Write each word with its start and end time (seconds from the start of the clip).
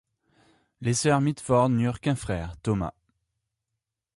Les 0.81 0.95
sœurs 0.95 1.21
Mitford 1.21 1.69
n'eurent 1.69 1.99
qu'un 1.99 2.15
frère, 2.15 2.57
Thomas. 2.63 2.95